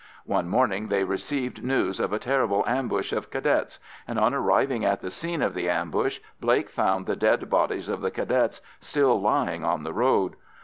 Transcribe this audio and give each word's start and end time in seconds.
One 0.25 0.49
morning 0.49 0.87
they 0.87 1.03
received 1.03 1.63
news 1.63 1.99
of 1.99 2.11
a 2.11 2.17
terrible 2.17 2.63
ambush 2.65 3.13
of 3.13 3.29
Cadets, 3.29 3.79
and 4.07 4.17
on 4.17 4.33
arriving 4.33 4.83
at 4.83 4.99
the 5.01 5.11
scene 5.11 5.43
of 5.43 5.53
the 5.53 5.69
ambush 5.69 6.17
Blake 6.39 6.69
found 6.69 7.05
the 7.05 7.15
dead 7.15 7.51
bodies 7.51 7.87
of 7.87 8.01
the 8.01 8.09
Cadets 8.09 8.61
still 8.79 9.21
lying 9.21 9.63
on 9.63 9.83
the 9.83 9.93
road. 9.93 10.37